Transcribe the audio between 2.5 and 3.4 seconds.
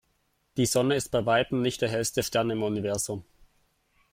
Universum.